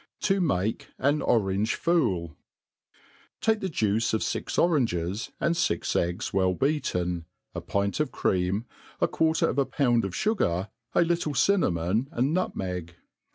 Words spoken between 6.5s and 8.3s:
beaten^ * pint of